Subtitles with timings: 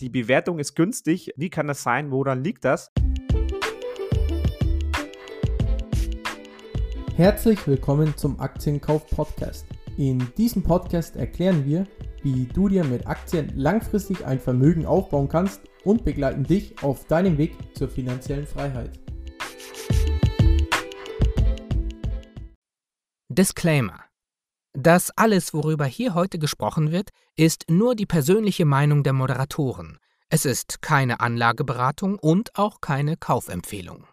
[0.00, 1.32] Die Bewertung ist günstig.
[1.36, 2.10] Wie kann das sein?
[2.10, 2.90] Woran liegt das?
[7.14, 9.66] Herzlich willkommen zum Aktienkauf Podcast.
[9.96, 11.86] In diesem Podcast erklären wir,
[12.24, 17.38] wie du dir mit Aktien langfristig ein Vermögen aufbauen kannst und begleiten dich auf deinem
[17.38, 18.98] Weg zur finanziellen Freiheit.
[23.28, 24.04] Disclaimer.
[24.76, 30.00] Das alles, worüber hier heute gesprochen wird, ist nur die persönliche Meinung der Moderatoren.
[30.30, 34.08] Es ist keine Anlageberatung und auch keine Kaufempfehlung.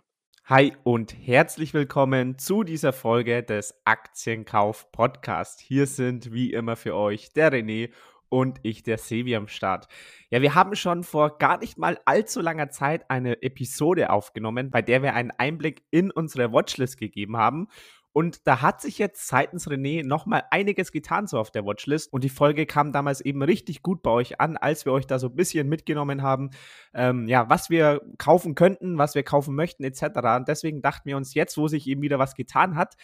[0.46, 5.62] Hi und herzlich willkommen zu dieser Folge des Aktienkauf Podcast.
[5.62, 7.90] Hier sind wie immer für euch der René
[8.30, 9.88] und ich, der Sevi am Start.
[10.30, 14.84] Ja, wir haben schon vor gar nicht mal allzu langer Zeit eine Episode aufgenommen, bei
[14.84, 17.68] der wir einen Einblick in unsere Watchlist gegeben haben.
[18.14, 22.12] Und da hat sich jetzt seitens René nochmal einiges getan so auf der Watchlist.
[22.12, 25.18] Und die Folge kam damals eben richtig gut bei euch an, als wir euch da
[25.18, 26.50] so ein bisschen mitgenommen haben,
[26.94, 30.04] ähm, ja, was wir kaufen könnten, was wir kaufen möchten, etc.
[30.38, 32.96] Und deswegen dachten wir uns jetzt, wo sich eben wieder was getan hat,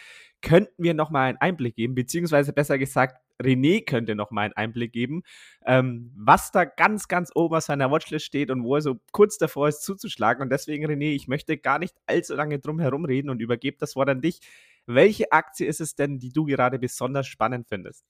[0.42, 5.22] könnten wir nochmal einen Einblick geben, beziehungsweise besser gesagt, René könnte nochmal einen Einblick geben,
[5.64, 9.38] ähm, was da ganz, ganz oben auf seiner Watchlist steht und wo er so kurz
[9.38, 10.42] davor ist zuzuschlagen.
[10.42, 13.96] Und deswegen, René, ich möchte gar nicht allzu lange drum herum reden und übergebe das
[13.96, 14.40] Wort an dich.
[14.88, 18.04] Welche Aktie ist es denn, die du gerade besonders spannend findest?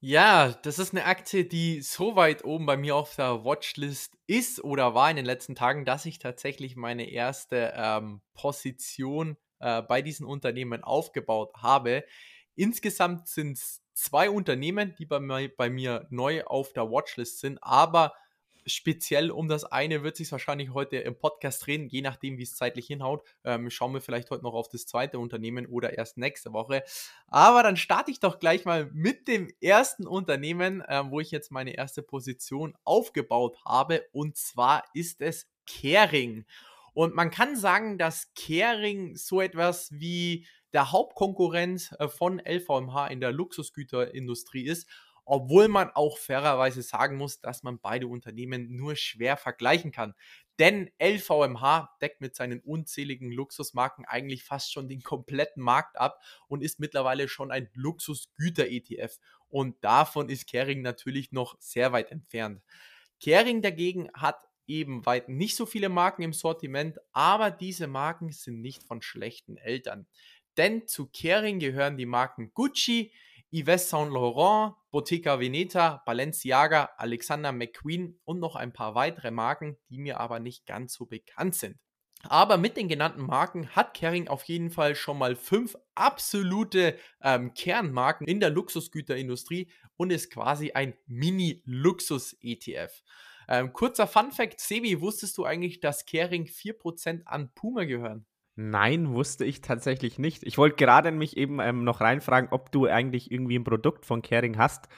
[0.00, 4.62] Ja, das ist eine Aktie, die so weit oben bei mir auf der Watchlist ist
[4.62, 10.02] oder war in den letzten Tagen, dass ich tatsächlich meine erste ähm, Position äh, bei
[10.02, 12.04] diesen Unternehmen aufgebaut habe.
[12.54, 18.12] Insgesamt sind es zwei Unternehmen, die bei bei mir neu auf der Watchlist sind, aber
[18.66, 22.56] speziell um das eine wird sich wahrscheinlich heute im Podcast drehen, je nachdem, wie es
[22.56, 23.22] zeitlich hinhaut.
[23.44, 26.82] Ähm, schauen wir vielleicht heute noch auf das zweite Unternehmen oder erst nächste Woche.
[27.28, 31.52] Aber dann starte ich doch gleich mal mit dem ersten Unternehmen, ähm, wo ich jetzt
[31.52, 34.04] meine erste Position aufgebaut habe.
[34.12, 36.44] Und zwar ist es Kering.
[36.92, 43.20] Und man kann sagen, dass Kering so etwas wie der Hauptkonkurrent äh, von LVMH in
[43.20, 44.88] der Luxusgüterindustrie ist
[45.26, 50.14] obwohl man auch fairerweise sagen muss, dass man beide Unternehmen nur schwer vergleichen kann.
[50.58, 56.62] Denn LVMH deckt mit seinen unzähligen Luxusmarken eigentlich fast schon den kompletten Markt ab und
[56.62, 59.18] ist mittlerweile schon ein Luxusgüter-ETF.
[59.48, 62.62] Und davon ist Kering natürlich noch sehr weit entfernt.
[63.20, 68.60] Kering dagegen hat eben weit nicht so viele Marken im Sortiment, aber diese Marken sind
[68.60, 70.06] nicht von schlechten Eltern.
[70.56, 73.12] Denn zu Kering gehören die Marken Gucci,
[73.52, 79.98] Yves Saint Laurent, Bottega Veneta, Balenciaga, Alexander McQueen und noch ein paar weitere Marken, die
[79.98, 81.76] mir aber nicht ganz so bekannt sind.
[82.22, 87.52] Aber mit den genannten Marken hat Kering auf jeden Fall schon mal fünf absolute ähm,
[87.52, 93.02] Kernmarken in der Luxusgüterindustrie und ist quasi ein Mini-Luxus-ETF.
[93.48, 98.24] Ähm, kurzer Fun-Fact: Sebi, wusstest du eigentlich, dass Kering 4% an Puma gehören?
[98.56, 100.42] Nein, wusste ich tatsächlich nicht.
[100.42, 104.22] Ich wollte gerade mich eben ähm, noch reinfragen, ob du eigentlich irgendwie ein Produkt von
[104.22, 104.88] Kering hast.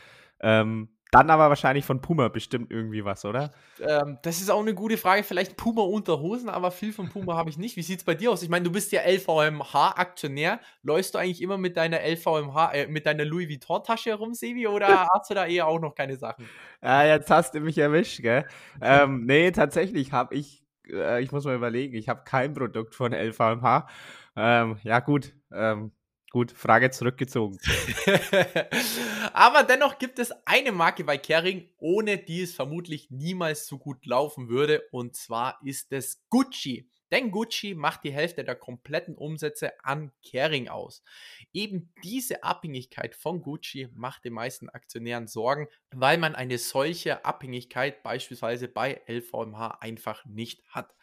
[0.40, 3.50] Ähm, dann aber wahrscheinlich von Puma bestimmt irgendwie was, oder?
[3.80, 5.22] Ähm, das ist auch eine gute Frage.
[5.22, 7.76] Vielleicht Puma unter Hosen, aber viel von Puma habe ich nicht.
[7.76, 8.42] Wie sieht es bei dir aus?
[8.42, 10.60] Ich meine, du bist ja LVMH-Aktionär.
[10.82, 15.08] Läufst du eigentlich immer mit deiner LVMH, äh, mit deiner Louis Vuitton-Tasche herum, Sevi, oder
[15.14, 16.46] hast du da eher auch noch keine Sachen?
[16.82, 18.44] Ja, jetzt hast du mich erwischt, gell?
[18.82, 23.12] ähm, nee, tatsächlich habe ich äh, ich muss mal überlegen, ich habe kein Produkt von
[23.12, 23.88] LVMH.
[24.36, 25.34] Ähm, ja, gut.
[25.52, 25.92] Ähm,
[26.30, 27.58] gut, Frage zurückgezogen.
[29.32, 34.04] Aber dennoch gibt es eine Marke bei Kering, ohne die es vermutlich niemals so gut
[34.06, 34.82] laufen würde.
[34.90, 36.88] Und zwar ist es Gucci.
[37.10, 41.02] Denn Gucci macht die Hälfte der kompletten Umsätze an Kering aus.
[41.52, 48.02] Eben diese Abhängigkeit von Gucci macht den meisten Aktionären Sorgen, weil man eine solche Abhängigkeit
[48.02, 50.94] beispielsweise bei LVMH einfach nicht hat.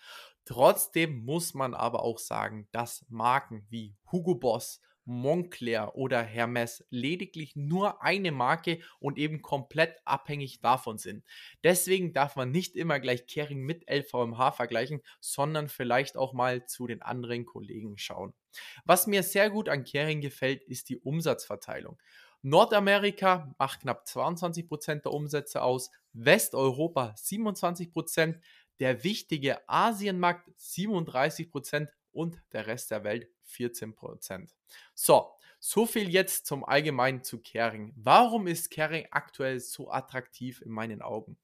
[0.45, 7.55] Trotzdem muss man aber auch sagen, dass Marken wie Hugo Boss, Moncler oder Hermes lediglich
[7.55, 11.23] nur eine Marke und eben komplett abhängig davon sind.
[11.63, 16.87] Deswegen darf man nicht immer gleich Kering mit LVMH vergleichen, sondern vielleicht auch mal zu
[16.87, 18.33] den anderen Kollegen schauen.
[18.85, 21.97] Was mir sehr gut an Kering gefällt, ist die Umsatzverteilung.
[22.41, 28.39] Nordamerika macht knapp 22% der Umsätze aus, Westeuropa 27%,
[28.79, 34.53] der wichtige Asienmarkt 37% und der Rest der Welt 14%.
[34.93, 37.93] So, so viel jetzt zum Allgemeinen zu Kering.
[37.95, 41.37] Warum ist Kering aktuell so attraktiv in meinen Augen?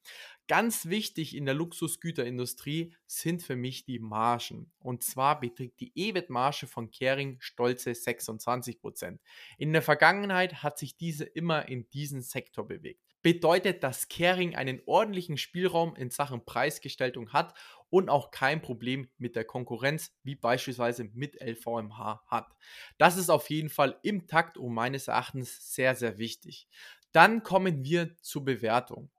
[0.52, 4.70] Ganz wichtig in der Luxusgüterindustrie sind für mich die Margen.
[4.80, 9.20] Und zwar beträgt die EBIT-Marge von Kering stolze 26%.
[9.58, 13.00] In der Vergangenheit hat sich diese immer in diesen Sektor bewegt.
[13.22, 17.58] bedeutet, dass Kering einen ordentlichen Spielraum in Sachen Preisgestaltung hat
[17.90, 22.58] und auch kein Problem mit der Konkurrenz, wie beispielsweise mit LVMH hat.
[22.98, 26.68] Das ist auf jeden Fall im Takt und meines Erachtens sehr, sehr wichtig.
[27.14, 29.10] Dann kommen wir zur Bewertung.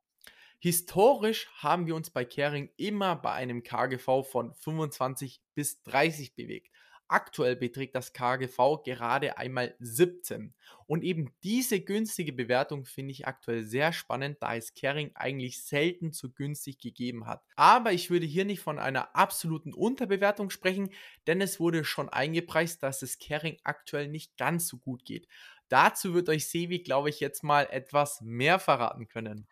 [0.65, 6.71] Historisch haben wir uns bei Kering immer bei einem KGV von 25 bis 30 bewegt.
[7.09, 10.55] Aktuell beträgt das KGV gerade einmal 17.
[10.87, 16.13] Und eben diese günstige Bewertung finde ich aktuell sehr spannend, da es Kering eigentlich selten
[16.13, 17.43] zu günstig gegeben hat.
[17.57, 20.91] Aber ich würde hier nicht von einer absoluten Unterbewertung sprechen,
[21.27, 25.27] denn es wurde schon eingepreist, dass es Kering aktuell nicht ganz so gut geht.
[25.69, 29.49] Dazu wird euch Sevi, glaube ich, jetzt mal etwas mehr verraten können.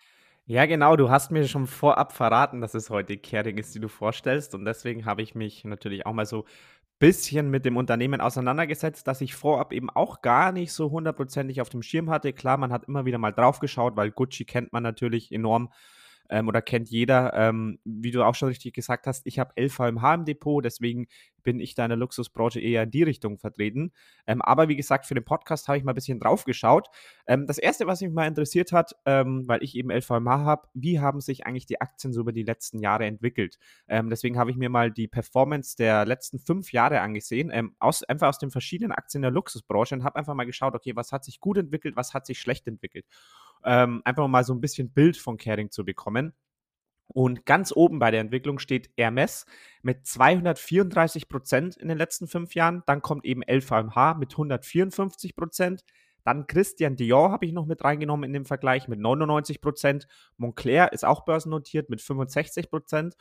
[0.50, 0.96] Ja, genau.
[0.96, 4.52] Du hast mir schon vorab verraten, dass es heute Kering ist, die du vorstellst.
[4.52, 6.44] Und deswegen habe ich mich natürlich auch mal so ein
[6.98, 11.68] bisschen mit dem Unternehmen auseinandergesetzt, das ich vorab eben auch gar nicht so hundertprozentig auf
[11.68, 12.32] dem Schirm hatte.
[12.32, 15.70] Klar, man hat immer wieder mal drauf geschaut, weil Gucci kennt man natürlich enorm
[16.30, 17.34] ähm, oder kennt jeder.
[17.34, 21.06] Ähm, wie du auch schon richtig gesagt hast, ich habe LVMH im Depot, deswegen
[21.42, 23.92] bin ich da in der Luxusbranche eher in die Richtung vertreten.
[24.26, 26.88] Ähm, aber wie gesagt, für den Podcast habe ich mal ein bisschen drauf geschaut.
[27.26, 31.00] Ähm, das erste, was mich mal interessiert hat, ähm, weil ich eben LVMH habe, wie
[31.00, 33.58] haben sich eigentlich die Aktien so über die letzten Jahre entwickelt?
[33.88, 38.28] Ähm, deswegen habe ich mir mal die Performance der letzten fünf Jahre angesehen, aus, einfach
[38.28, 41.40] aus den verschiedenen Aktien der Luxusbranche und habe einfach mal geschaut, okay, was hat sich
[41.40, 43.06] gut entwickelt, was hat sich schlecht entwickelt.
[43.64, 46.32] Ähm, einfach mal so ein bisschen Bild von Caring zu bekommen.
[47.12, 49.44] Und ganz oben bei der Entwicklung steht Hermes
[49.82, 52.82] mit 234 Prozent in den letzten fünf Jahren.
[52.86, 55.84] Dann kommt eben LVMH mit 154 Prozent.
[56.24, 60.06] Dann Christian Dior habe ich noch mit reingenommen in dem Vergleich mit 99 Prozent.
[60.36, 63.16] Montclair ist auch börsennotiert mit 65 Prozent.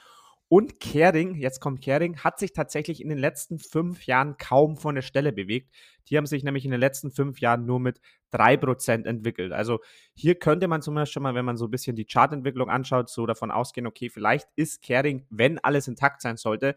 [0.51, 4.96] Und Kering, jetzt kommt Kering, hat sich tatsächlich in den letzten fünf Jahren kaum von
[4.96, 5.72] der Stelle bewegt.
[6.10, 8.01] Die haben sich nämlich in den letzten fünf Jahren nur mit
[8.31, 9.54] drei Prozent entwickelt.
[9.54, 9.80] Also
[10.16, 13.28] hier könnte man zumindest schon mal, wenn man so ein bisschen die Chartentwicklung anschaut, so
[13.28, 16.75] davon ausgehen, okay, vielleicht ist Kering, wenn alles intakt sein sollte,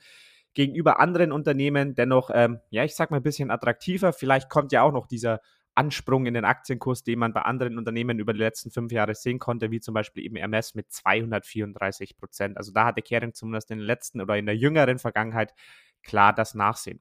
[0.53, 4.13] gegenüber anderen Unternehmen dennoch, ähm, ja, ich sag mal ein bisschen attraktiver.
[4.13, 5.41] Vielleicht kommt ja auch noch dieser
[5.75, 9.39] Ansprung in den Aktienkurs, den man bei anderen Unternehmen über die letzten fünf Jahre sehen
[9.39, 12.57] konnte, wie zum Beispiel eben Hermes mit 234 Prozent.
[12.57, 15.55] Also da hatte Kering zumindest in den letzten oder in der jüngeren Vergangenheit
[16.03, 17.01] klar das Nachsehen.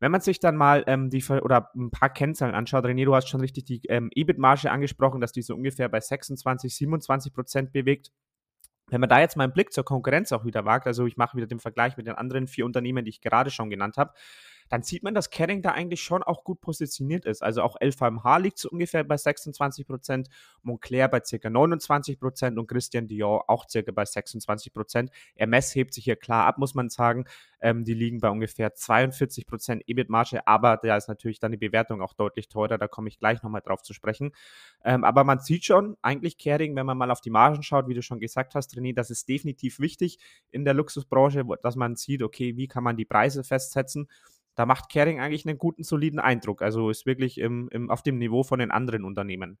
[0.00, 3.28] Wenn man sich dann mal ähm, die oder ein paar Kennzahlen anschaut, René, du hast
[3.28, 8.12] schon richtig die ähm, EBIT-Marge angesprochen, dass die so ungefähr bei 26, 27 Prozent bewegt.
[8.90, 11.36] Wenn man da jetzt mal einen Blick zur Konkurrenz auch wieder wagt, also ich mache
[11.36, 14.12] wieder den Vergleich mit den anderen vier Unternehmen, die ich gerade schon genannt habe,
[14.68, 17.42] dann sieht man, dass Kering da eigentlich schon auch gut positioniert ist.
[17.42, 20.28] Also auch LVMH liegt so ungefähr bei 26 Prozent,
[20.62, 21.50] Montclair bei ca.
[21.50, 23.80] 29 Prozent und Christian Dior auch ca.
[23.92, 25.10] bei 26 Prozent.
[25.34, 27.24] Hermes hebt sich hier klar ab, muss man sagen.
[27.60, 32.02] Ähm, die liegen bei ungefähr 42 Prozent EBIT-Marge, aber da ist natürlich dann die Bewertung
[32.02, 32.78] auch deutlich teurer.
[32.78, 34.32] Da komme ich gleich nochmal drauf zu sprechen.
[34.84, 37.94] Ähm, aber man sieht schon, eigentlich Kering, wenn man mal auf die Margen schaut, wie
[37.94, 40.18] du schon gesagt hast, René, das ist definitiv wichtig
[40.50, 44.08] in der Luxusbranche, dass man sieht, okay, wie kann man die Preise festsetzen
[44.58, 46.62] da macht Kering eigentlich einen guten, soliden Eindruck.
[46.62, 49.56] Also ist wirklich im, im, auf dem Niveau von den anderen Unternehmen.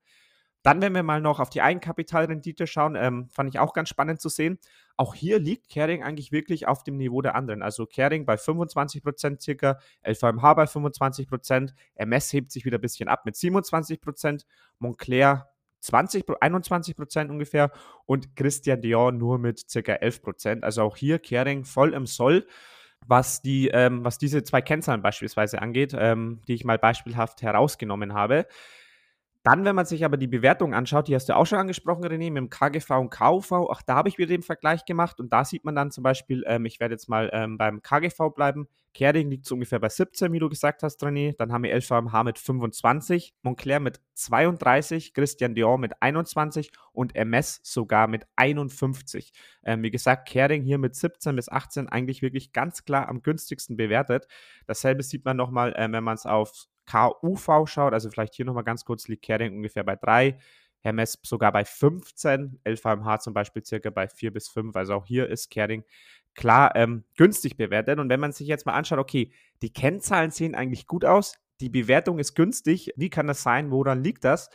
[0.64, 4.20] Dann, wenn wir mal noch auf die Eigenkapitalrendite schauen, ähm, fand ich auch ganz spannend
[4.20, 4.58] zu sehen.
[4.96, 7.62] Auch hier liegt Kering eigentlich wirklich auf dem Niveau der anderen.
[7.62, 12.80] Also Kering bei 25 Prozent circa, LVMH bei 25%, Prozent, MS hebt sich wieder ein
[12.80, 14.46] bisschen ab mit 27%, Prozent,
[14.80, 15.48] Montclair
[15.78, 17.70] 20, 21 Prozent ungefähr
[18.04, 20.64] und Christian Dior nur mit circa 11 Prozent.
[20.64, 22.48] Also auch hier Kering voll im Soll
[23.06, 28.14] was, die, ähm, was diese zwei Kennzahlen beispielsweise angeht, ähm, die ich mal beispielhaft herausgenommen
[28.14, 28.46] habe.
[29.48, 32.30] Dann, wenn man sich aber die Bewertung anschaut, die hast du auch schon angesprochen, René,
[32.30, 35.42] mit dem KGV und KUV, auch da habe ich wieder den Vergleich gemacht und da
[35.42, 39.30] sieht man dann zum Beispiel, ähm, ich werde jetzt mal ähm, beim KGV bleiben, Kering
[39.30, 42.38] liegt so ungefähr bei 17, wie du gesagt hast, René, dann haben wir LVMH mit
[42.38, 49.32] 25, Montclair mit 32, Christian Dior mit 21 und MS sogar mit 51.
[49.64, 53.78] Ähm, wie gesagt, Kering hier mit 17 bis 18 eigentlich wirklich ganz klar am günstigsten
[53.78, 54.26] bewertet.
[54.66, 58.64] Dasselbe sieht man nochmal, äh, wenn man es auf KUV schaut, also vielleicht hier nochmal
[58.64, 60.38] ganz kurz, liegt Kering ungefähr bei 3,
[60.80, 64.74] Hermes sogar bei 15, LVMH zum Beispiel circa bei 4 bis 5.
[64.76, 65.84] Also auch hier ist Kering
[66.34, 67.98] klar ähm, günstig bewertet.
[67.98, 71.68] Und wenn man sich jetzt mal anschaut, okay, die Kennzahlen sehen eigentlich gut aus, die
[71.68, 74.48] Bewertung ist günstig, wie kann das sein, woran liegt das?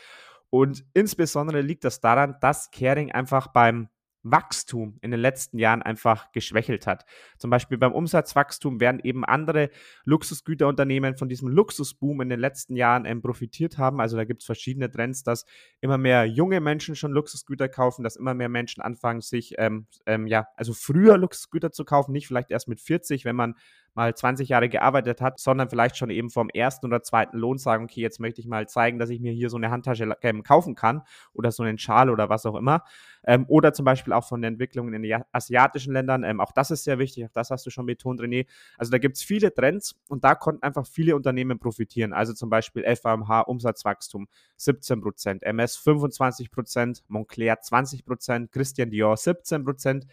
[0.49, 3.89] Und insbesondere liegt das daran, dass Kering einfach beim
[4.23, 7.05] Wachstum in den letzten Jahren einfach geschwächelt hat.
[7.37, 9.69] Zum Beispiel beim Umsatzwachstum werden eben andere
[10.05, 13.99] Luxusgüterunternehmen von diesem Luxusboom in den letzten Jahren ähm, profitiert haben.
[13.99, 15.45] Also da gibt es verschiedene Trends, dass
[15.81, 20.27] immer mehr junge Menschen schon Luxusgüter kaufen, dass immer mehr Menschen anfangen, sich ähm, ähm,
[20.27, 23.55] ja, also früher Luxusgüter zu kaufen, nicht vielleicht erst mit 40, wenn man
[23.95, 27.85] mal 20 Jahre gearbeitet hat, sondern vielleicht schon eben vom ersten oder zweiten Lohn sagen,
[27.85, 30.75] okay, jetzt möchte ich mal zeigen, dass ich mir hier so eine Handtasche ähm, kaufen
[30.75, 32.83] kann oder so einen Schal oder was auch immer.
[33.25, 36.23] Ähm, oder zum Beispiel auch von der Entwicklung in den asiatischen Ländern.
[36.23, 38.47] Ähm, auch das ist sehr wichtig, auch das hast du schon betont, René.
[38.77, 42.13] Also da gibt es viele Trends und da konnten einfach viele Unternehmen profitieren.
[42.13, 49.15] Also zum Beispiel FAMH Umsatzwachstum 17 Prozent, MS 25 Prozent, Montclair 20 Prozent, Christian Dior
[49.15, 50.05] 17 Prozent.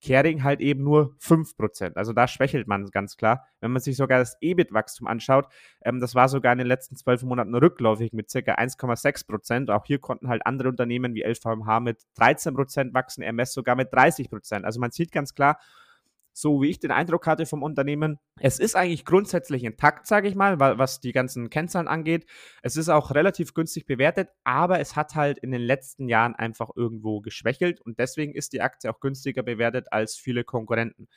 [0.00, 1.96] Kering halt eben nur 5%.
[1.96, 3.46] Also da schwächelt man ganz klar.
[3.60, 5.46] Wenn man sich sogar das EBIT-Wachstum anschaut,
[5.84, 8.38] ähm, das war sogar in den letzten zwölf Monaten rückläufig mit ca.
[8.38, 9.70] 1,6%.
[9.70, 14.64] Auch hier konnten halt andere Unternehmen wie LVMH mit 13% wachsen, MS sogar mit 30%.
[14.64, 15.58] Also man sieht ganz klar,
[16.36, 18.18] so wie ich den Eindruck hatte vom Unternehmen.
[18.38, 22.26] Es ist eigentlich grundsätzlich intakt, sage ich mal, was die ganzen Kennzahlen angeht.
[22.62, 26.68] Es ist auch relativ günstig bewertet, aber es hat halt in den letzten Jahren einfach
[26.76, 31.08] irgendwo geschwächelt und deswegen ist die Aktie auch günstiger bewertet als viele Konkurrenten.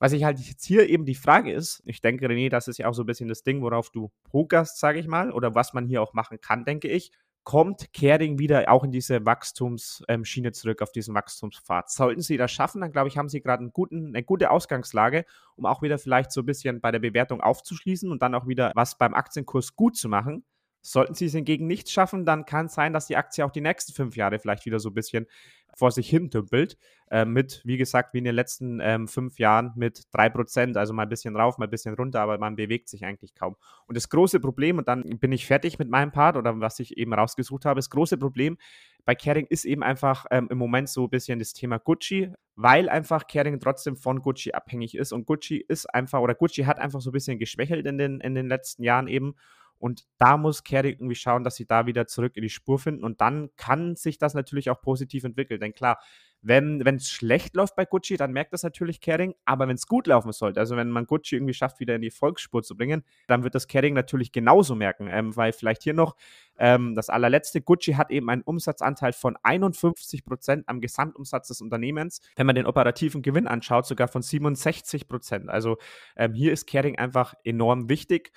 [0.00, 2.88] Was ich halt jetzt hier eben die Frage ist, ich denke, René, das ist ja
[2.88, 5.86] auch so ein bisschen das Ding, worauf du pokerst, sage ich mal, oder was man
[5.86, 7.12] hier auch machen kann, denke ich
[7.46, 11.88] kommt Kering wieder auch in diese Wachstumsschiene zurück, auf diesen Wachstumspfad.
[11.88, 15.24] Sollten sie das schaffen, dann glaube ich, haben sie gerade eine gute Ausgangslage,
[15.54, 18.72] um auch wieder vielleicht so ein bisschen bei der Bewertung aufzuschließen und dann auch wieder
[18.74, 20.44] was beim Aktienkurs gut zu machen.
[20.86, 23.60] Sollten sie es hingegen nicht schaffen, dann kann es sein, dass die Aktie auch die
[23.60, 25.26] nächsten fünf Jahre vielleicht wieder so ein bisschen
[25.74, 26.78] vor sich hin dümpelt.
[27.10, 31.02] Äh, mit, wie gesagt, wie in den letzten ähm, fünf Jahren mit 3%, also mal
[31.02, 33.56] ein bisschen rauf, mal ein bisschen runter, aber man bewegt sich eigentlich kaum.
[33.86, 36.96] Und das große Problem, und dann bin ich fertig mit meinem Part oder was ich
[36.96, 38.56] eben rausgesucht habe, das große Problem
[39.04, 42.88] bei Kering ist eben einfach ähm, im Moment so ein bisschen das Thema Gucci, weil
[42.88, 47.00] einfach Kering trotzdem von Gucci abhängig ist und Gucci ist einfach, oder Gucci hat einfach
[47.00, 49.34] so ein bisschen geschwächelt in den, in den letzten Jahren eben
[49.78, 53.04] und da muss Kering irgendwie schauen, dass sie da wieder zurück in die Spur finden.
[53.04, 55.60] Und dann kann sich das natürlich auch positiv entwickeln.
[55.60, 55.98] Denn klar,
[56.42, 59.34] wenn es schlecht läuft bei Gucci, dann merkt das natürlich Kering.
[59.44, 62.10] Aber wenn es gut laufen sollte, also wenn man Gucci irgendwie schafft, wieder in die
[62.10, 65.08] Volksspur zu bringen, dann wird das Kering natürlich genauso merken.
[65.10, 66.14] Ähm, weil vielleicht hier noch
[66.58, 72.20] ähm, das allerletzte, Gucci hat eben einen Umsatzanteil von 51 Prozent am Gesamtumsatz des Unternehmens.
[72.36, 75.50] Wenn man den operativen Gewinn anschaut, sogar von 67 Prozent.
[75.50, 75.78] Also
[76.16, 78.30] ähm, hier ist Kering einfach enorm wichtig.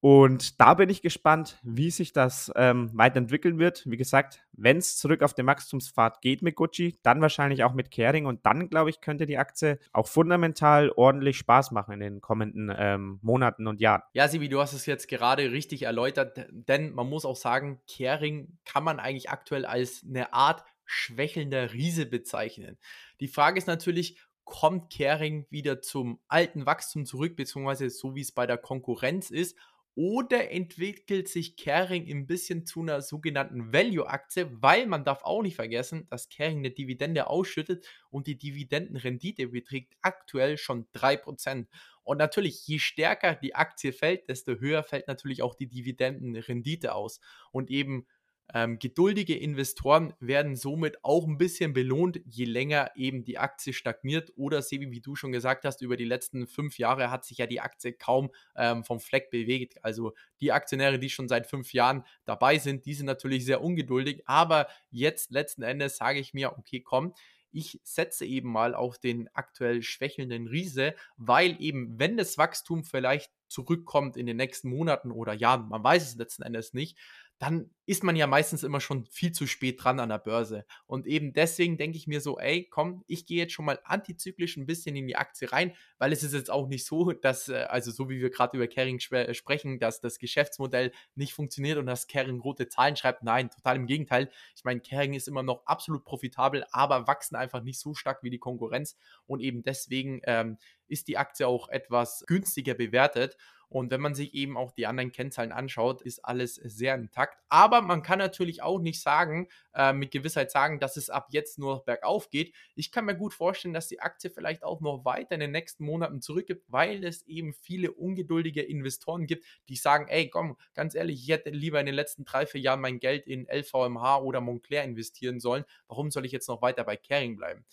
[0.00, 3.82] Und da bin ich gespannt, wie sich das ähm, weiterentwickeln wird.
[3.84, 7.90] Wie gesagt, wenn es zurück auf den Wachstumspfad geht mit Gucci, dann wahrscheinlich auch mit
[7.90, 12.20] Kering und dann, glaube ich, könnte die Aktie auch fundamental ordentlich Spaß machen in den
[12.22, 14.02] kommenden ähm, Monaten und Jahren.
[14.14, 18.58] Ja, Sibi, du hast es jetzt gerade richtig erläutert, denn man muss auch sagen, Kering
[18.64, 22.78] kann man eigentlich aktuell als eine Art schwächelnder Riese bezeichnen.
[23.20, 28.32] Die Frage ist natürlich, kommt Kering wieder zum alten Wachstum zurück, beziehungsweise so wie es
[28.32, 29.56] bei der Konkurrenz ist,
[29.94, 35.56] oder entwickelt sich Kering ein bisschen zu einer sogenannten Value-Aktie, weil man darf auch nicht
[35.56, 41.66] vergessen, dass Kering eine Dividende ausschüttet und die Dividendenrendite beträgt aktuell schon 3%.
[42.02, 47.20] Und natürlich, je stärker die Aktie fällt, desto höher fällt natürlich auch die Dividendenrendite aus.
[47.52, 48.06] Und eben
[48.52, 54.32] ähm, geduldige Investoren werden somit auch ein bisschen belohnt, je länger eben die Aktie stagniert.
[54.36, 57.46] Oder Sebi, wie du schon gesagt hast, über die letzten fünf Jahre hat sich ja
[57.46, 59.84] die Aktie kaum ähm, vom Fleck bewegt.
[59.84, 64.22] Also die Aktionäre, die schon seit fünf Jahren dabei sind, die sind natürlich sehr ungeduldig.
[64.26, 67.14] Aber jetzt letzten Endes sage ich mir, okay, komm,
[67.52, 73.32] ich setze eben mal auf den aktuell schwächelnden Riese, weil eben, wenn das Wachstum vielleicht
[73.48, 76.96] zurückkommt in den nächsten Monaten oder Jahren, man weiß es letzten Endes nicht,
[77.40, 80.66] dann ist man ja meistens immer schon viel zu spät dran an der Börse.
[80.86, 84.58] Und eben deswegen denke ich mir so, ey, komm, ich gehe jetzt schon mal antizyklisch
[84.58, 87.64] ein bisschen in die Aktie rein, weil es ist jetzt auch nicht so, dass, äh,
[87.68, 91.86] also so wie wir gerade über Kering äh, sprechen, dass das Geschäftsmodell nicht funktioniert und
[91.86, 93.22] dass Kering rote Zahlen schreibt.
[93.22, 94.30] Nein, total im Gegenteil.
[94.54, 98.30] Ich meine, Kering ist immer noch absolut profitabel, aber wachsen einfach nicht so stark wie
[98.30, 98.98] die Konkurrenz.
[99.26, 103.38] Und eben deswegen ähm, ist die Aktie auch etwas günstiger bewertet.
[103.70, 107.38] Und wenn man sich eben auch die anderen Kennzahlen anschaut, ist alles sehr intakt.
[107.48, 111.56] Aber man kann natürlich auch nicht sagen, äh, mit Gewissheit sagen, dass es ab jetzt
[111.56, 112.52] nur bergauf geht.
[112.74, 115.84] Ich kann mir gut vorstellen, dass die Aktie vielleicht auch noch weiter in den nächsten
[115.84, 121.22] Monaten zurückgibt, weil es eben viele ungeduldige Investoren gibt, die sagen, ey, komm, ganz ehrlich,
[121.22, 124.82] ich hätte lieber in den letzten drei, vier Jahren mein Geld in LVMH oder Montclair
[124.82, 125.64] investieren sollen.
[125.86, 127.64] Warum soll ich jetzt noch weiter bei Caring bleiben?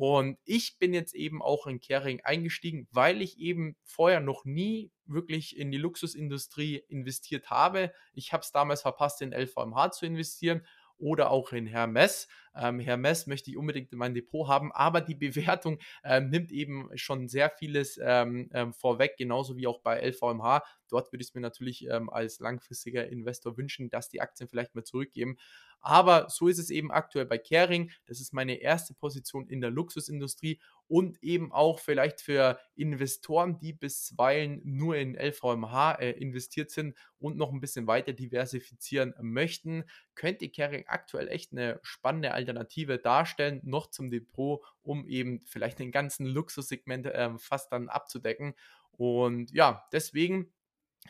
[0.00, 4.92] Und ich bin jetzt eben auch in Kering eingestiegen, weil ich eben vorher noch nie
[5.06, 7.92] wirklich in die Luxusindustrie investiert habe.
[8.12, 10.64] Ich habe es damals verpasst, in LVMH zu investieren
[10.98, 12.28] oder auch in Hermes.
[12.58, 16.90] Ähm, Hermes möchte ich unbedingt in mein Depot haben, aber die Bewertung ähm, nimmt eben
[16.94, 20.62] schon sehr vieles ähm, ähm vorweg, genauso wie auch bei LVMH.
[20.88, 24.74] Dort würde ich es mir natürlich ähm, als langfristiger Investor wünschen, dass die Aktien vielleicht
[24.74, 25.36] mal zurückgeben.
[25.80, 27.90] Aber so ist es eben aktuell bei Kering.
[28.06, 33.74] Das ist meine erste Position in der Luxusindustrie und eben auch vielleicht für Investoren, die
[33.74, 39.84] bisweilen nur in LVMH äh, investiert sind und noch ein bisschen weiter diversifizieren möchten,
[40.14, 45.92] könnte Kering aktuell echt eine spannende Alternative darstellen, noch zum Depot, um eben vielleicht den
[45.92, 48.54] ganzen Luxussegment äh, fast dann abzudecken.
[48.92, 50.52] Und ja, deswegen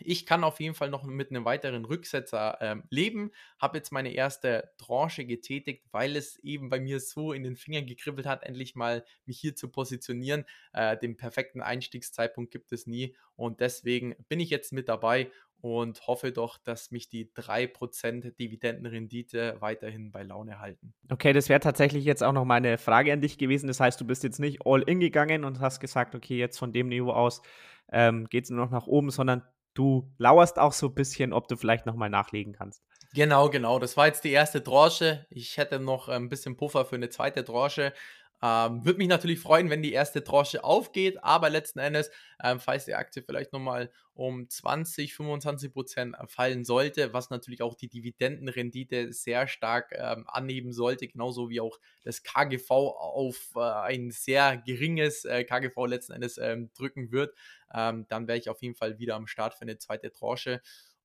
[0.01, 3.33] ich kann auf jeden Fall noch mit einem weiteren Rücksetzer ähm, leben.
[3.59, 7.87] Habe jetzt meine erste Tranche getätigt, weil es eben bei mir so in den Fingern
[7.87, 10.45] gekribbelt hat, endlich mal mich hier zu positionieren.
[10.73, 16.07] Äh, den perfekten Einstiegszeitpunkt gibt es nie und deswegen bin ich jetzt mit dabei und
[16.07, 20.95] hoffe doch, dass mich die 3% Dividendenrendite weiterhin bei Laune halten.
[21.11, 23.67] Okay, das wäre tatsächlich jetzt auch noch meine Frage an dich gewesen.
[23.67, 26.73] Das heißt, du bist jetzt nicht all in gegangen und hast gesagt, okay, jetzt von
[26.73, 27.43] dem Niveau aus
[27.91, 29.43] ähm, geht es nur noch nach oben, sondern
[29.75, 32.83] du lauerst auch so ein bisschen, ob du vielleicht nochmal nachlegen kannst.
[33.15, 33.79] Genau, genau.
[33.79, 35.27] Das war jetzt die erste Tranche.
[35.31, 37.93] Ich hätte noch ein bisschen Puffer für eine zweite Tranche.
[38.41, 42.11] Ähm, Würde mich natürlich freuen, wenn die erste Tranche aufgeht, aber letzten Endes,
[42.43, 47.75] ähm, falls die Aktie vielleicht nochmal um 20, 25 Prozent fallen sollte, was natürlich auch
[47.75, 54.11] die Dividendenrendite sehr stark ähm, anheben sollte, genauso wie auch das KGV auf äh, ein
[54.13, 57.35] sehr geringes äh, KGV letzten Endes ähm, drücken wird,
[57.75, 60.61] ähm, dann wäre ich auf jeden Fall wieder am Start für eine zweite Tranche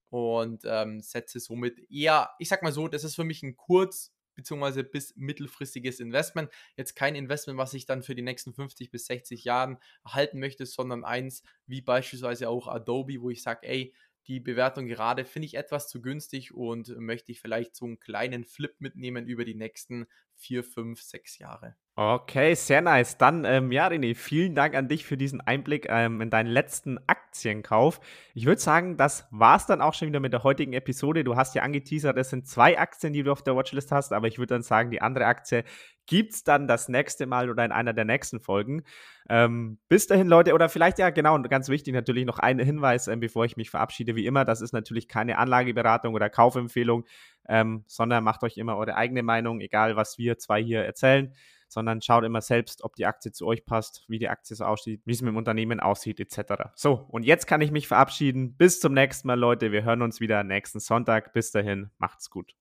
[0.10, 4.12] und ähm, setze somit eher, ich sag mal so, das ist für mich ein kurz-
[4.36, 6.50] beziehungsweise bis mittelfristiges Investment.
[6.78, 10.66] Jetzt kein Investment, was ich dann für die nächsten 50 bis 60 Jahren halten möchte,
[10.66, 13.94] sondern eins wie beispielsweise auch Adobe, wo ich sage, ey,
[14.28, 18.46] die Bewertung gerade finde ich etwas zu günstig und möchte ich vielleicht so einen kleinen
[18.46, 21.76] Flip mitnehmen über die nächsten vier, fünf, sechs Jahre.
[21.96, 23.20] Okay, sehr nice.
[23.20, 26.98] Dann, ähm, ja, René, vielen Dank an dich für diesen Einblick ähm, in deinen letzten
[27.06, 28.00] Aktienkauf.
[28.34, 31.24] Ich würde sagen, das war es dann auch schon wieder mit der heutigen Episode.
[31.24, 34.28] Du hast ja angeteasert, es sind zwei Aktien, die du auf der Watchlist hast, aber
[34.28, 35.66] ich würde dann sagen, die andere Aktie
[36.08, 38.82] gibt es dann das nächste Mal oder in einer der nächsten Folgen.
[39.30, 43.08] Ähm, bis dahin, Leute, oder vielleicht ja, genau, und ganz wichtig natürlich noch ein Hinweis,
[43.08, 47.06] ähm, bevor ich mich verabschiede, wie immer, das ist natürlich keine Anlageberatung oder Kaufempfehlung,
[47.48, 51.32] ähm, sondern macht euch immer eure eigene Meinung, egal was wir zwei hier erzählen
[51.74, 55.02] sondern schaut immer selbst, ob die Aktie zu euch passt, wie die Aktie so aussieht,
[55.06, 56.70] wie es mit dem Unternehmen aussieht, etc.
[56.76, 58.56] So, und jetzt kann ich mich verabschieden.
[58.56, 59.72] Bis zum nächsten Mal, Leute.
[59.72, 61.34] Wir hören uns wieder nächsten Sonntag.
[61.34, 62.54] Bis dahin, macht's gut.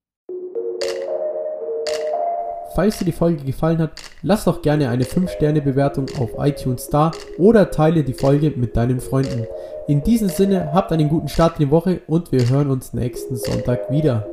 [2.74, 7.70] Falls dir die Folge gefallen hat, lass doch gerne eine 5-Sterne-Bewertung auf iTunes da oder
[7.70, 9.46] teile die Folge mit deinen Freunden.
[9.88, 13.36] In diesem Sinne, habt einen guten Start in die Woche und wir hören uns nächsten
[13.36, 14.26] Sonntag wieder.